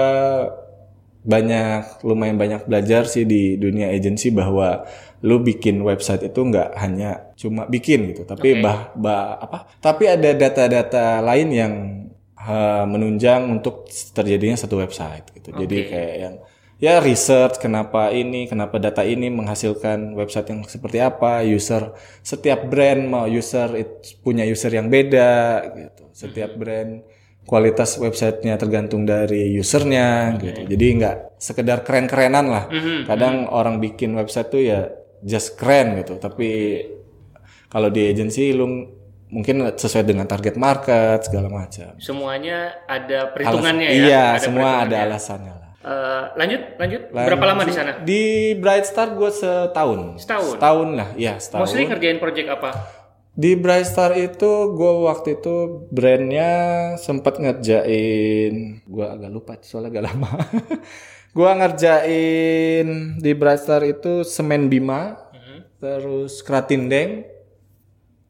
banyak 1.23 2.03
lumayan 2.07 2.37
banyak 2.39 2.61
belajar 2.69 3.05
sih 3.09 3.23
di 3.27 3.57
dunia 3.57 3.89
agency 3.91 4.29
bahwa 4.29 4.85
lu 5.25 5.41
bikin 5.41 5.81
website 5.81 6.29
itu 6.29 6.39
nggak 6.45 6.77
hanya 6.77 7.33
cuma 7.33 7.65
bikin 7.65 8.13
gitu, 8.13 8.21
tapi 8.27 8.61
bah, 8.61 8.93
bah 8.93 9.41
apa? 9.41 9.57
Tapi 9.81 10.03
ada 10.05 10.29
data-data 10.37 11.19
lain 11.25 11.49
yang 11.49 11.73
eh, 12.37 12.85
menunjang 12.85 13.49
untuk 13.49 13.89
terjadinya 14.13 14.57
satu 14.57 14.77
website 14.77 15.25
gitu. 15.33 15.49
Jadi 15.57 15.77
kayak 15.89 16.15
yang 16.21 16.35
ya 16.77 17.01
research 17.01 17.57
kenapa 17.57 18.13
ini, 18.13 18.45
kenapa 18.45 18.77
data 18.77 19.01
ini 19.01 19.33
menghasilkan 19.33 20.13
website 20.13 20.53
yang 20.53 20.61
seperti 20.69 21.01
apa, 21.01 21.41
user 21.41 21.97
setiap 22.21 22.69
brand 22.69 23.01
mau 23.09 23.25
user 23.25 23.73
it- 23.73 24.21
punya 24.21 24.45
user 24.45 24.69
yang 24.69 24.87
beda 24.93 25.33
gitu. 25.73 26.03
Setiap 26.13 26.53
brand 26.61 27.01
kualitas 27.47 27.95
websitenya 27.95 28.59
tergantung 28.59 29.07
dari 29.07 29.55
usernya 29.55 30.35
gitu. 30.35 30.67
Jadi 30.67 30.85
nggak 30.99 31.15
sekedar 31.39 31.87
keren-kerenan 31.87 32.45
lah. 32.45 32.63
Kadang 33.07 33.47
orang 33.47 33.79
bikin 33.79 34.13
website 34.13 34.51
tuh 34.51 34.59
ya 34.61 34.91
just 35.23 35.55
keren 35.55 35.95
gitu, 35.97 36.19
tapi 36.19 36.83
kalau 37.71 37.87
di 37.87 38.03
agency 38.05 38.51
lu 38.51 38.67
mungkin 39.27 39.63
sesuai 39.75 40.07
dengan 40.07 40.27
target 40.27 40.55
market 40.55 41.23
segala 41.23 41.47
macam. 41.47 41.95
Semuanya 41.99 42.83
ada 42.83 43.27
Alas- 43.27 43.31
perhitungannya 43.33 43.87
ya. 43.87 43.95
Iya, 43.95 44.25
Ada 44.35 44.43
semua 44.43 44.69
ada 44.83 44.95
alasannya 45.03 45.53
lah. 45.55 45.67
Eh, 45.87 46.23
lanjut, 46.35 46.61
lanjut. 46.75 47.01
Berapa 47.15 47.45
lama 47.47 47.63
di 47.63 47.71
sana? 47.71 47.91
Di 48.03 48.51
Brightstar 48.59 49.15
gue 49.15 49.31
setahun. 49.31 50.19
Setahun? 50.19 50.59
Setahun 50.59 50.89
lah, 50.99 51.09
ya 51.15 51.39
setahun. 51.39 51.63
Mostly 51.63 51.87
ngerjain 51.87 52.19
project 52.19 52.47
apa? 52.51 52.69
Di 53.37 53.53
Brightstar 53.53 54.17
itu 54.17 54.49
gue 54.73 54.93
waktu 55.05 55.37
itu 55.37 55.85
brandnya 55.93 56.49
sempat 56.97 57.37
ngerjain, 57.37 58.81
gue 58.81 59.05
agak 59.05 59.29
lupa 59.29 59.53
soalnya 59.61 59.93
agak 59.93 60.05
lama. 60.09 60.31
gue 61.37 61.51
ngerjain 61.53 62.87
di 63.21 63.31
Brightstar 63.37 63.85
itu 63.85 64.25
Semen 64.25 64.73
Bima, 64.73 65.21
terus 65.77 66.41
Kratindeng, 66.41 67.29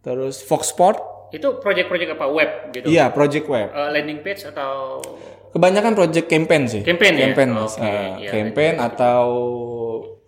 terus 0.04 0.44
Fox 0.44 0.76
Sport, 0.76 1.00
Itu 1.28 1.60
project-project 1.60 2.16
apa? 2.16 2.28
Web 2.28 2.52
gitu? 2.72 2.88
iya 2.88 3.08
project 3.08 3.48
web. 3.48 3.68
Eh, 3.72 3.90
landing 3.96 4.20
page 4.20 4.44
atau 4.44 5.00
Kebanyakan 5.48 5.96
project 5.96 6.28
campaign 6.28 6.68
sih. 6.68 6.84
Campaign 6.84 7.16
ya? 7.16 7.32
Mas. 7.34 7.80
Oke, 7.80 7.84
Ah, 7.84 8.20
iya, 8.20 8.30
campaign 8.30 8.76
atau 8.78 9.24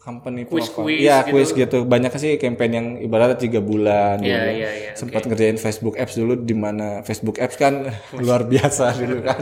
company 0.09 0.41
Quiz- 0.43 0.65
profile. 0.67 0.89
quiz 0.89 0.99
Iya, 0.99 1.17
gitu. 1.21 1.31
quiz 1.31 1.49
gitu. 1.53 1.77
Banyak 1.85 2.09
sih 2.15 2.35
campaign 2.35 2.71
yang 2.71 2.87
ibaratnya 2.99 3.37
tiga 3.37 3.61
bulan. 3.61 4.17
dua 4.17 4.25
Iya, 4.25 4.39
bulan. 4.39 4.55
iya, 4.55 4.69
iya, 4.73 4.91
Sempat 4.93 5.21
ngerjain 5.23 5.55
Facebook 5.55 5.95
Apps 5.95 6.15
dulu 6.15 6.33
di 6.35 6.51
mana 6.53 6.87
Facebook 7.01 7.37
Apps 7.37 7.55
kan 7.55 7.85
luar 8.17 8.43
biasa 8.43 8.97
dulu 8.97 9.21
kan. 9.21 9.39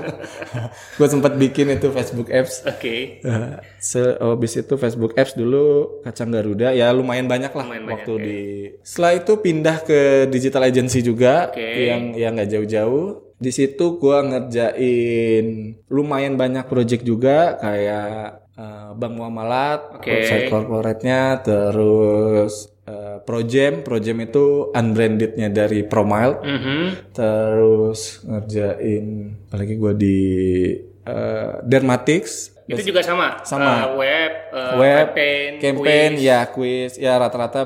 Gue 1.00 1.07
sempat 1.07 1.33
bikin 1.33 1.71
itu 1.71 1.88
Facebook 1.89 2.27
Apps. 2.27 2.62
Oke. 2.62 3.24
Se 3.79 4.01
habis 4.17 4.53
itu 4.53 4.74
Facebook 4.75 5.15
Apps 5.15 5.33
dulu 5.33 5.65
kacang 6.01 6.27
Garuda 6.27 6.69
ya 6.71 6.91
lumayan 6.91 7.25
banyak 7.25 7.50
lah 7.50 7.63
Lumayan 7.63 7.88
waktu 7.88 8.13
di. 8.17 8.39
Setelah 8.81 9.13
itu 9.15 9.33
pindah 9.38 9.77
ke 9.79 10.00
digital 10.27 10.65
agency 10.65 11.00
juga 11.00 11.47
Oke. 11.47 11.63
yang 11.88 12.12
yang 12.13 12.31
nggak 12.33 12.51
jauh-jauh. 12.51 13.24
Di 13.38 13.53
situ 13.53 13.95
gua 13.95 14.25
ngerjain 14.25 15.45
lumayan 15.88 16.36
banyak 16.36 16.65
project 16.65 17.03
juga 17.03 17.55
kayak 17.55 18.46
eh, 18.57 18.89
Bank 18.97 19.13
Muamalat, 19.13 20.01
Oke. 20.01 20.09
website 20.09 20.49
corporate-nya, 20.49 21.45
terus 21.45 22.73
eh, 22.89 23.21
Projem, 23.21 23.85
Projem 23.85 24.17
itu 24.25 24.73
unbranded-nya 24.73 25.53
dari 25.53 25.85
Promile. 25.85 26.35
Mhm. 26.41 26.79
Terus 27.13 28.25
ngerjain 28.25 29.05
apalagi 29.47 29.73
gua 29.77 29.93
di 29.93 30.17
eh, 31.05 31.53
Dermatics 31.63 32.57
Itu 32.67 32.83
juga 32.83 32.99
sama. 32.99 33.39
Sama. 33.47 33.63
Eh, 33.63 33.85
web, 33.95 34.31
eh, 34.51 34.73
web, 34.75 35.05
campaign, 35.15 35.51
campaign, 35.63 36.11
quiz, 36.19 36.27
ya 36.27 36.39
quiz, 36.51 36.91
ya 36.99 37.13
rata-rata 37.15 37.61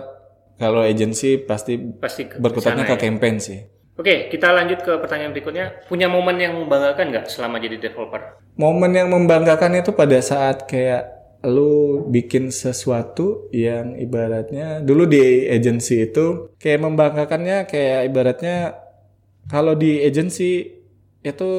kalau 0.62 0.86
agency 0.86 1.42
pasti 1.42 1.74
pasti 1.98 2.30
ke 2.30 2.38
berkutatnya 2.38 2.86
sana 2.86 2.92
ke 2.94 2.96
ya. 3.02 3.04
campaign 3.10 3.36
sih. 3.42 3.60
Oke, 4.02 4.34
kita 4.34 4.50
lanjut 4.50 4.82
ke 4.82 4.98
pertanyaan 4.98 5.30
berikutnya. 5.30 5.86
Punya 5.86 6.10
momen 6.10 6.42
yang 6.42 6.58
membanggakan 6.58 7.14
nggak 7.14 7.30
selama 7.30 7.62
jadi 7.62 7.78
developer? 7.78 8.42
Momen 8.58 8.98
yang 8.98 9.14
membanggakan 9.14 9.78
itu 9.78 9.94
pada 9.94 10.18
saat 10.26 10.66
kayak 10.66 11.22
lu 11.46 12.06
bikin 12.10 12.50
sesuatu 12.50 13.50
yang 13.54 13.98
ibaratnya 13.98 14.82
dulu 14.82 15.10
di 15.10 15.50
agency 15.50 16.10
itu 16.10 16.54
kayak 16.62 16.86
membanggakannya 16.86 17.66
kayak 17.66 18.14
ibaratnya 18.14 18.78
kalau 19.50 19.74
di 19.74 20.06
agency 20.06 20.82
itu 21.22 21.50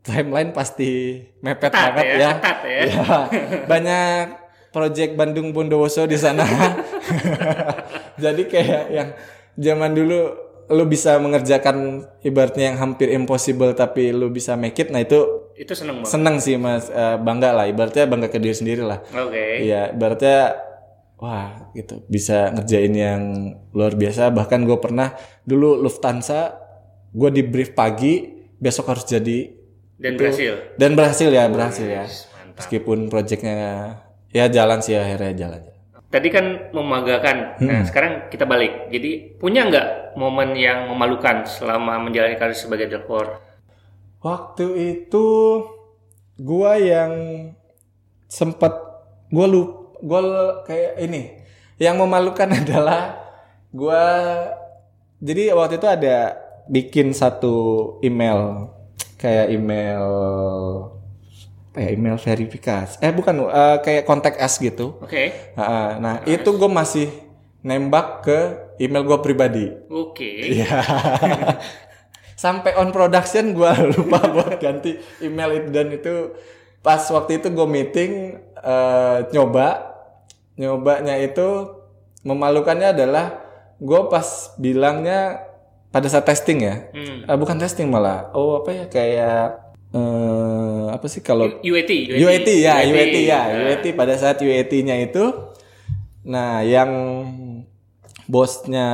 timeline 0.00 0.56
pasti 0.56 1.20
mepet 1.44 1.68
Ketat 1.68 1.96
banget 1.96 2.04
ya, 2.04 2.16
ya. 2.16 2.30
ketat 2.32 2.58
ya. 2.64 2.80
Ya, 2.80 3.18
banyak 3.68 4.24
project 4.72 5.12
Bandung 5.16 5.56
Bondowoso 5.56 6.04
di 6.04 6.20
sana. 6.20 6.44
Jadi 8.24 8.42
kayak 8.48 8.84
yang 8.92 9.08
zaman 9.56 9.96
dulu 9.96 10.45
lu 10.68 10.84
bisa 10.84 11.14
mengerjakan 11.16 11.76
ibaratnya 12.20 12.70
yang 12.70 12.78
hampir 12.78 13.08
impossible 13.08 13.70
tapi 13.72 14.10
lu 14.10 14.28
bisa 14.28 14.54
make 14.54 14.76
it 14.76 14.88
nah 14.88 14.98
itu 14.98 15.46
Itu 15.54 15.72
seneng 15.72 16.00
banget. 16.00 16.10
seneng 16.10 16.36
sih 16.36 16.56
mas 16.56 16.86
Eh, 16.86 17.16
bangga 17.18 17.50
lah 17.50 17.64
ibaratnya 17.64 18.04
bangga 18.04 18.26
ke 18.26 18.36
diri 18.36 18.52
sendiri 18.52 18.82
lah 18.82 19.00
Oke. 19.08 19.62
iya 19.62 19.88
ibaratnya 19.88 20.58
wah 21.16 21.70
gitu 21.72 22.04
bisa 22.06 22.50
ngerjain 22.50 22.92
yang 22.92 23.22
luar 23.70 23.92
biasa 23.92 24.28
bahkan 24.28 24.62
gue 24.62 24.76
pernah 24.76 25.16
dulu 25.42 25.78
Lufthansa 25.78 26.60
gue 27.10 27.30
di 27.30 27.42
brief 27.42 27.72
pagi 27.72 28.26
besok 28.54 28.90
harus 28.90 29.04
jadi 29.04 29.48
Dan 29.96 30.14
berhasil. 30.14 30.76
dan 30.76 30.92
berhasil 30.92 31.28
ya 31.28 31.46
berhasil 31.46 31.86
ya 31.86 32.04
Mantap. 32.04 32.56
meskipun 32.58 33.08
proyeknya 33.08 33.56
ya 34.28 34.44
jalan 34.46 34.78
sih 34.78 34.92
akhirnya 34.92 35.32
jalan 35.38 35.62
Tadi 36.06 36.28
kan 36.30 36.70
membanggakan. 36.70 37.58
Nah, 37.60 37.82
Hmm. 37.82 37.86
sekarang 37.86 38.12
kita 38.30 38.46
balik. 38.46 38.88
Jadi 38.88 39.36
punya 39.36 39.66
nggak 39.66 40.14
momen 40.14 40.54
yang 40.54 40.86
memalukan 40.86 41.42
selama 41.44 41.98
menjalani 41.98 42.38
karir 42.38 42.54
sebagai 42.54 42.86
developer? 42.86 43.42
Waktu 44.22 44.66
itu 45.02 45.26
gua 46.38 46.78
yang 46.78 47.12
sempat 48.26 48.74
gua 49.28 49.46
lup 49.46 49.70
gua 49.98 50.20
kayak 50.62 51.02
ini. 51.02 51.42
Yang 51.76 51.96
memalukan 52.00 52.48
adalah 52.64 53.02
gua 53.74 54.02
jadi 55.18 55.52
waktu 55.52 55.82
itu 55.82 55.88
ada 55.90 56.38
bikin 56.66 57.10
satu 57.10 57.54
email 58.00 58.70
kayak 59.16 59.50
email 59.50 60.06
apa 61.76 61.84
ya 61.84 61.92
email 61.92 62.16
verifikasi. 62.16 63.04
Eh 63.04 63.12
bukan 63.12 63.52
eh, 63.52 63.76
kayak 63.84 64.08
kontak 64.08 64.40
us 64.40 64.56
gitu. 64.56 64.96
Oke. 64.96 65.52
Nah, 65.60 66.00
nah 66.00 66.14
itu 66.24 66.48
gue 66.48 66.70
masih 66.72 67.12
nembak 67.60 68.24
ke 68.24 68.38
email 68.80 69.04
gue 69.04 69.18
pribadi. 69.20 69.68
Oke. 69.92 70.56
Iya. 70.56 70.72
Sampai 72.40 72.72
on 72.80 72.96
production 72.96 73.52
gue 73.52 73.72
lupa 73.92 74.24
buat 74.24 74.56
ganti 74.56 74.96
email 75.20 75.52
itu 75.52 75.68
dan 75.68 75.92
itu 75.92 76.32
pas 76.80 77.04
waktu 77.12 77.44
itu 77.44 77.52
gue 77.52 77.68
meeting 77.68 78.40
eh, 78.56 79.18
nyoba 79.36 79.92
nyobanya 80.56 81.20
itu 81.20 81.76
memalukannya 82.24 82.96
adalah 82.96 83.36
gue 83.76 84.00
pas 84.08 84.56
bilangnya 84.56 85.44
pada 85.92 86.08
saat 86.08 86.24
testing 86.24 86.64
ya 86.64 86.88
Hmm. 86.96 87.28
Eh, 87.28 87.36
bukan 87.36 87.60
testing 87.60 87.92
malah 87.92 88.32
oh 88.32 88.64
apa 88.64 88.70
ya 88.72 88.84
kayak 88.88 89.65
eh, 89.96 90.84
apa 90.90 91.06
sih 91.06 91.20
kalau 91.20 91.48
UAT. 91.58 91.90
UAT 92.12 92.48
ya, 92.54 92.84
UAT 92.84 93.16
ya, 93.18 93.40
Nah, 93.42 93.62
UAT 93.66 93.84
pada 93.92 94.14
saat 94.14 94.36
UAT-nya 94.38 95.00
itu, 95.00 95.24
nah 96.22 96.60
yang 96.60 96.90
bosnya 98.26 98.88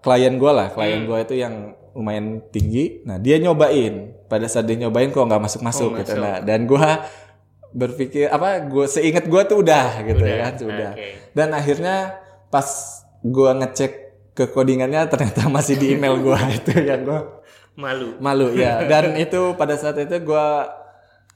klien 0.00 0.34
gue 0.34 0.50
lah, 0.50 0.68
klien 0.70 1.02
Hmm. 1.02 1.06
gue 1.06 1.18
itu 1.22 1.34
yang 1.36 1.54
lumayan 1.92 2.26
tinggi, 2.46 3.00
nah 3.02 3.16
dia 3.16 3.36
nyobain, 3.36 4.12
pada 4.26 4.44
saat 4.46 4.64
dia 4.64 4.76
nyobain 4.76 5.08
kok 5.08 5.22
nggak 5.22 5.40
masuk 5.40 5.62
masuk 5.62 5.90
Oh, 5.90 5.96
gitu, 5.96 6.12
masuk. 6.12 6.20
nah 6.20 6.36
dan 6.40 6.64
gue 6.64 6.88
berpikir 7.72 8.28
apa, 8.28 8.60
gue 8.62 8.84
seingat 8.86 9.24
gue 9.24 9.42
tuh 9.44 9.60
udah 9.60 10.00
gitu 10.02 10.16
Udah, 10.18 10.28
ya 10.28 10.36
kan, 10.42 10.54
sudah, 10.56 10.90
oke. 10.92 11.08
dan 11.32 11.48
akhirnya 11.52 11.96
pas 12.46 12.68
gue 13.20 13.50
ngecek 13.54 13.92
ke 14.32 14.44
codingannya 14.46 15.04
ternyata 15.06 15.48
masih 15.48 15.76
di 15.76 15.92
email 15.92 16.16
gue 16.16 16.36
itu 16.58 16.72
yang 16.78 17.00
gue 17.02 17.20
Malu. 17.76 18.16
malu 18.18 18.48
ya 18.62 18.88
dan 18.88 19.12
itu 19.14 19.52
pada 19.54 19.76
saat 19.76 20.00
itu 20.00 20.16
gue 20.18 20.48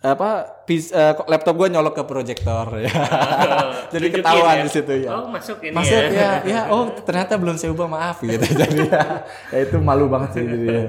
apa 0.01 0.65
pis- 0.65 0.89
eh, 0.91 1.13
kok 1.13 1.29
laptop 1.29 1.61
gue 1.61 1.69
nyolok 1.77 2.01
ke 2.01 2.05
proyektor 2.09 2.73
ya. 2.81 2.89
Jadi 3.93 4.09
tunjukin 4.09 4.25
ketahuan 4.25 4.57
ya. 4.57 4.65
di 4.65 4.71
situ 4.73 4.93
ya. 5.05 5.09
Oh, 5.13 5.29
masuk 5.29 5.61
ini 5.61 5.77
Masuk 5.77 6.01
ya. 6.09 6.09
ya, 6.09 6.31
ya, 6.49 6.61
oh 6.73 6.89
ternyata 7.05 7.37
belum 7.37 7.61
saya 7.61 7.77
ubah 7.77 7.85
maaf 7.85 8.25
gitu. 8.25 8.41
Jadi 8.65 8.89
ya, 8.89 9.29
ya 9.53 9.59
itu 9.61 9.77
malu 9.77 10.09
banget 10.09 10.41
sih 10.41 10.45
jadi. 10.49 10.67
ya. 10.73 10.85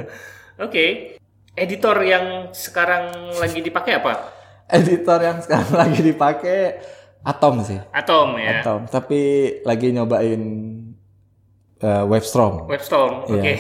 Oke. 0.63 0.86
Editor 1.51 1.98
yang 2.08 2.25
sekarang 2.55 3.36
lagi 3.36 3.60
dipakai 3.60 4.00
apa? 4.00 4.13
Editor 4.72 5.20
yang 5.20 5.38
sekarang 5.43 5.72
lagi 5.75 6.00
dipakai 6.00 6.60
Atom 7.22 7.60
sih. 7.62 7.84
Atom 7.91 8.39
ya. 8.39 8.63
Atom, 8.63 8.88
tapi 8.88 9.20
lagi 9.67 9.91
nyobain 9.91 10.41
eh, 11.77 12.03
Webstrom. 12.08 12.72
Webstorm. 12.72 13.27
Oke. 13.27 13.43
Iya. 13.43 13.53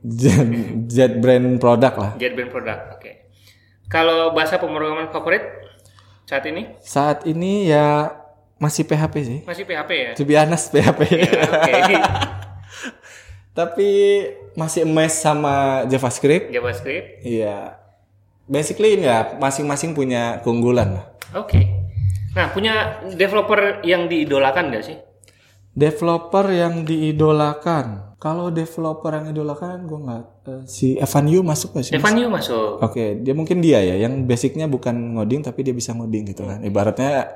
Jet, 0.00 0.48
jet 0.88 1.12
brand 1.20 1.60
produk 1.60 1.92
lah. 1.92 2.10
JetBrains 2.16 2.48
produk. 2.48 2.96
Oke. 2.96 3.28
Kalau 3.92 4.32
bahasa 4.32 4.56
pemrograman 4.56 5.12
favorit 5.12 5.44
saat 6.24 6.46
ini 6.46 6.78
Saat 6.80 7.26
ini 7.28 7.68
ya 7.68 8.08
masih 8.56 8.88
PHP 8.88 9.14
sih. 9.20 9.38
masih 9.44 9.68
PHP 9.68 9.90
ya. 9.92 10.10
To 10.16 10.24
be 10.24 10.38
honest 10.40 10.72
PHP. 10.72 11.00
Oke. 11.36 11.72
Tapi 13.58 13.90
masih 14.56 14.88
emes 14.88 15.12
sama 15.12 15.84
JavaScript. 15.84 16.48
JavaScript. 16.48 17.20
Iya. 17.20 17.76
Basically 18.48 18.96
ini 18.96 19.04
ya 19.04 19.36
masing-masing 19.36 19.92
punya 19.92 20.40
keunggulan 20.40 20.96
lah. 20.96 21.04
Oke. 21.36 21.60
Nah, 22.34 22.50
punya 22.54 23.02
developer 23.10 23.82
yang 23.82 24.06
diidolakan 24.06 24.70
nggak 24.70 24.84
sih? 24.86 24.96
Developer 25.74 26.46
yang 26.50 26.86
diidolakan. 26.86 28.09
Kalau 28.20 28.52
developer 28.52 29.08
yang 29.10 29.26
diidolakan 29.26 29.88
gue 29.88 29.96
nggak 29.98 30.24
eh, 30.44 30.60
si 30.68 30.92
Evan 30.94 31.24
Yu 31.24 31.40
masuk 31.40 31.72
gak 31.72 31.88
sih? 31.88 31.96
Evan 31.96 32.14
Yu 32.14 32.28
masuk. 32.28 32.76
Oke, 32.78 33.16
dia 33.16 33.32
mungkin 33.32 33.58
dia 33.58 33.80
ya 33.80 33.96
yang 33.98 34.28
basicnya 34.28 34.68
bukan 34.68 34.92
ngoding 35.16 35.40
tapi 35.40 35.64
dia 35.64 35.72
bisa 35.72 35.90
ngoding 35.90 36.28
gitu 36.28 36.44
kan. 36.44 36.60
Ibaratnya 36.60 37.32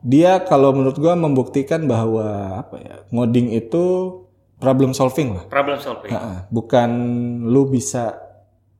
dia 0.00 0.42
kalau 0.42 0.70
menurut 0.70 0.98
gua 0.98 1.14
membuktikan 1.14 1.86
bahwa 1.86 2.26
apa 2.58 2.76
ya 2.78 2.96
ngoding 3.08 3.50
itu 3.52 3.82
problem 4.58 4.90
solving 4.90 5.38
lah. 5.38 5.44
Problem 5.46 5.78
solving. 5.78 6.10
Ha-ha, 6.10 6.50
bukan 6.50 6.90
lu 7.46 7.70
bisa 7.70 8.18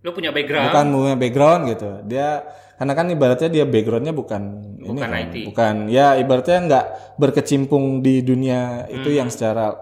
Lu 0.03 0.11
punya 0.11 0.31
background. 0.31 0.75
bukan 0.75 0.85
punya 0.91 1.15
background 1.15 1.63
gitu. 1.69 1.91
Dia 2.03 2.43
karena 2.75 2.93
kan 2.95 3.07
ibaratnya 3.09 3.47
dia 3.49 3.63
backgroundnya 3.63 4.11
bukan, 4.11 4.43
ini 4.79 4.91
Bukan 4.91 5.07
kan, 5.07 5.23
IT. 5.25 5.37
bukan 5.47 5.75
ya 5.87 6.15
ibaratnya 6.15 6.59
nggak 6.65 6.87
berkecimpung 7.15 7.99
di 7.99 8.23
dunia 8.23 8.87
itu 8.89 9.07
Hmm. 9.07 9.19
yang 9.19 9.29
secara 9.31 9.75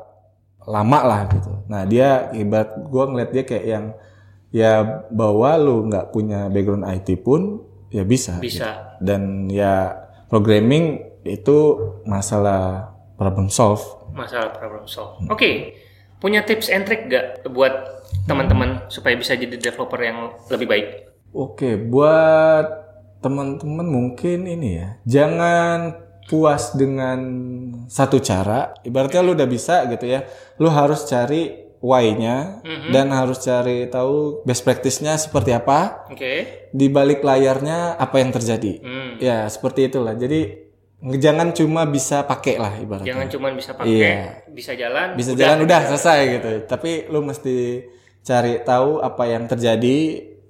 lama 0.67 0.99
lah 1.07 1.21
gitu. 1.31 1.63
Nah 1.71 1.87
dia 1.87 2.31
ibarat 2.35 2.75
gua 2.91 3.07
ngeliat 3.07 3.31
dia 3.31 3.45
kayak 3.47 3.67
yang 3.67 3.85
ya 4.51 5.05
bahwa 5.11 5.55
lu 5.59 5.87
nggak 5.87 6.11
punya 6.11 6.51
background 6.51 6.85
IT 6.87 7.23
pun 7.23 7.63
ya 7.91 8.03
bisa. 8.03 8.39
Bisa. 8.43 8.99
Dan 8.99 9.47
ya 9.49 9.95
programming 10.27 11.03
itu 11.27 11.59
masalah 12.07 12.93
problem 13.15 13.49
solve. 13.49 13.83
Masalah 14.13 14.53
problem 14.55 14.85
solve. 14.91 15.23
Oke. 15.31 15.83
Punya 16.17 16.43
tips 16.49 16.73
and 16.73 16.89
trick 16.89 17.13
nggak 17.13 17.45
buat 17.53 17.97
teman-teman 18.25 18.89
supaya 18.89 19.15
bisa 19.15 19.37
jadi 19.37 19.53
developer 19.61 20.01
yang 20.01 20.33
lebih 20.49 20.67
baik? 20.67 20.87
Oke, 21.37 21.77
buat 21.77 22.65
teman-teman 23.21 23.85
mungkin 23.85 24.49
ini 24.49 24.81
ya, 24.81 24.89
jangan 25.05 26.06
puas 26.27 26.75
dengan 26.75 27.19
satu 27.87 28.19
cara. 28.19 28.75
Ibaratnya 28.83 29.23
lu 29.23 29.33
udah 29.35 29.49
bisa 29.49 29.87
gitu 29.87 30.07
ya, 30.07 30.27
lu 30.59 30.69
harus 30.71 31.07
cari 31.07 31.67
why-nya 31.79 32.65
dan 32.91 33.13
harus 33.15 33.45
cari 33.45 33.87
tahu 33.87 34.43
best 34.43 34.67
practice-nya 34.67 35.15
seperti 35.21 35.55
apa. 35.55 36.09
Oke. 36.11 36.67
Di 36.75 36.87
balik 36.91 37.23
layarnya 37.23 37.95
apa 37.95 38.19
yang 38.19 38.35
terjadi. 38.35 38.83
Hmm. 38.83 39.11
Ya, 39.23 39.47
seperti 39.47 39.87
itulah. 39.87 40.19
Jadi 40.19 40.67
jangan 41.21 41.53
cuma 41.53 41.87
bisa 41.87 42.25
pakai 42.25 42.57
lah 42.59 42.75
ibaratnya. 42.81 43.13
Jangan 43.15 43.27
cuma 43.31 43.49
bisa 43.55 43.71
pakai, 43.77 43.93
Iya. 43.93 44.17
bisa 44.51 44.73
jalan. 44.75 45.15
bisa 45.15 45.31
jalan 45.37 45.59
udah 45.63 45.81
selesai 45.95 46.19
gitu. 46.41 46.51
Tapi 46.67 47.07
lu 47.13 47.23
mesti 47.23 47.87
cari 48.27 48.59
tahu 48.67 48.99
apa 48.99 49.23
yang 49.31 49.47
terjadi 49.47 49.97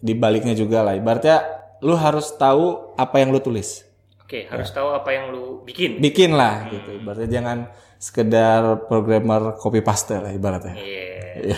di 0.00 0.12
baliknya 0.16 0.56
juga 0.56 0.80
lah. 0.86 0.96
Ibaratnya 0.96 1.42
lu 1.84 1.92
harus 1.98 2.32
tahu 2.38 2.94
apa 2.96 3.20
yang 3.20 3.34
lu 3.34 3.42
tulis. 3.42 3.84
Oke, 4.26 4.50
harus 4.50 4.74
tahu 4.74 4.90
apa 4.90 5.14
yang 5.14 5.30
lu 5.30 5.62
bikin. 5.62 6.02
Bikin 6.02 6.34
lah 6.34 6.66
gitu. 6.66 6.98
Ibaratnya 6.98 7.30
jangan 7.30 7.58
sekedar 7.94 8.90
programmer 8.90 9.54
copy 9.54 9.86
paste 9.86 10.18
lah 10.18 10.34
ibaratnya. 10.34 10.74
Iya. 10.74 11.54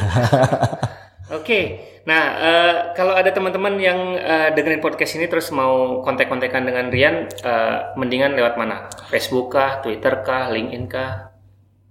Oke, 1.40 1.60
nah 2.04 2.22
eh, 2.36 2.74
kalau 2.92 3.16
ada 3.16 3.32
teman-teman 3.32 3.72
yang 3.80 4.20
eh, 4.20 4.52
dengerin 4.52 4.84
podcast 4.84 5.16
ini 5.16 5.32
terus 5.32 5.48
mau 5.48 6.04
kontak-kontakan 6.04 6.68
dengan 6.68 6.92
Rian, 6.92 7.28
eh, 7.28 7.76
mendingan 7.96 8.36
lewat 8.36 8.60
mana? 8.60 8.92
Facebook 9.08 9.48
kah, 9.48 9.80
Twitter 9.80 10.20
kah, 10.20 10.52
LinkedIn 10.52 10.92
kah? 10.92 11.27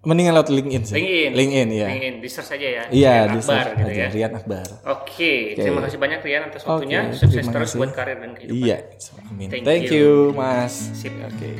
Mendingan 0.05 0.37
lewat 0.37 0.53
LinkedIn 0.53 0.83
sih. 0.85 0.93
LinkedIn. 0.93 1.31
LinkedIn 1.33 1.69
ya. 1.73 1.87
LinkedIn, 1.89 2.15
di 2.21 2.29
search 2.29 2.53
aja 2.53 2.67
ya. 2.69 2.83
Iya, 2.93 3.13
di 3.33 3.39
Akbar 3.41 3.65
search 3.65 3.71
gitu 3.81 3.89
aja 3.89 3.97
ya. 3.97 4.09
Rian 4.13 4.33
Akbar. 4.37 4.65
Oke, 4.93 5.33
terima 5.57 5.79
kasih 5.83 5.97
banyak 5.97 6.19
Rian 6.21 6.43
atas 6.47 6.61
waktunya. 6.63 6.99
Oke, 7.09 7.17
Sukses 7.17 7.33
terima 7.41 7.51
terus 7.57 7.69
kasih. 7.73 7.79
buat 7.81 7.91
karir 7.97 8.17
dan 8.21 8.31
kehidupan. 8.37 8.61
Iya, 8.61 8.77
amin. 9.25 9.47
Thank 9.49 9.63
Thank, 9.65 9.83
you. 9.89 10.31
you, 10.31 10.37
Mas. 10.37 10.73
Sip. 10.93 11.11
Oke. 11.17 11.51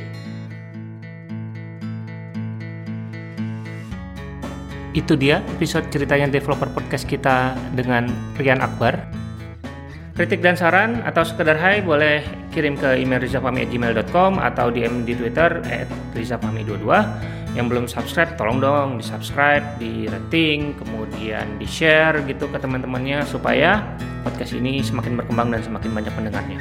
Itu 4.96 5.12
dia 5.18 5.42
episode 5.58 5.90
ceritanya 5.92 6.30
developer 6.30 6.70
podcast 6.72 7.04
kita 7.04 7.58
dengan 7.74 8.06
Rian 8.38 8.62
Akbar. 8.62 9.02
Kritik 10.14 10.42
dan 10.42 10.58
saran 10.58 10.98
atau 11.06 11.22
sekedar 11.22 11.54
hai 11.58 11.78
boleh 11.78 12.22
kirim 12.50 12.74
ke 12.74 12.98
email 12.98 13.22
rizafami@gmail.com 13.22 14.42
atau 14.42 14.66
DM 14.72 15.06
di 15.06 15.14
Twitter 15.14 15.62
@rizafami22. 16.16 16.86
Yang 17.58 17.66
belum 17.74 17.84
subscribe 17.90 18.38
tolong 18.38 18.62
dong 18.62 19.02
di 19.02 19.04
subscribe, 19.04 19.66
di 19.82 20.06
rating, 20.06 20.78
kemudian 20.78 21.58
di 21.58 21.66
share 21.66 22.22
gitu 22.30 22.46
ke 22.46 22.58
teman-temannya 22.62 23.26
supaya 23.26 23.82
podcast 24.22 24.54
ini 24.54 24.78
semakin 24.78 25.18
berkembang 25.18 25.50
dan 25.50 25.66
semakin 25.66 25.90
banyak 25.90 26.12
pendengarnya. 26.14 26.60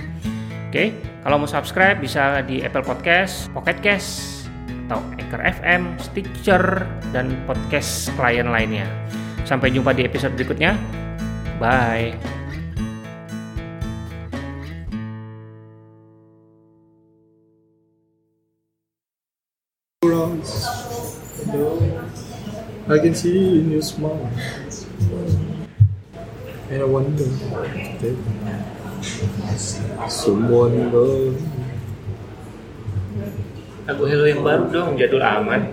Oke, 0.74 0.92
kalau 1.22 1.38
mau 1.38 1.48
subscribe 1.48 2.02
bisa 2.02 2.42
di 2.44 2.66
Apple 2.66 2.82
Podcast, 2.82 3.48
Pocket 3.54 3.78
Cast, 3.86 4.50
atau 4.88 5.00
Anchor 5.20 5.44
FM, 5.44 5.96
Stitcher, 6.00 6.88
dan 7.14 7.36
podcast 7.46 8.10
klien 8.18 8.50
lainnya. 8.50 8.88
Sampai 9.46 9.72
jumpa 9.72 9.96
di 9.96 10.04
episode 10.04 10.36
berikutnya. 10.36 10.76
Bye. 11.62 12.37
I 22.88 23.00
can 23.00 23.14
see 23.14 23.60
in 23.60 23.72
your 23.72 23.82
smile. 23.82 24.32
And 26.72 26.82
I 26.82 26.88
wonder 26.88 27.28
someone 30.08 30.92
love 30.96 31.36
Lagu 33.88 34.04
Hello 34.08 34.24
yang 34.28 34.40
baru 34.44 34.64
dong, 34.72 34.96
jadul 34.96 35.20
amat. 35.20 35.68